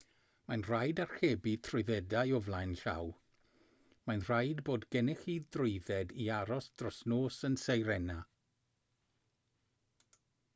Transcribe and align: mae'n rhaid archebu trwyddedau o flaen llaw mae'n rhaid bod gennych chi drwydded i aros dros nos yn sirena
mae'n 0.51 0.61
rhaid 0.67 0.99
archebu 1.03 1.51
trwyddedau 1.67 2.31
o 2.37 2.39
flaen 2.45 2.73
llaw 2.79 3.11
mae'n 4.07 4.23
rhaid 4.29 4.63
bod 4.71 4.87
gennych 4.97 5.21
chi 5.27 5.37
drwydded 5.57 6.15
i 6.25 6.27
aros 6.39 6.71
dros 6.83 7.01
nos 7.15 7.39
yn 7.51 7.59
sirena 7.67 8.19